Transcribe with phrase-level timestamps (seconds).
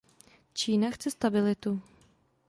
[0.53, 1.71] Čína chce stabilitu.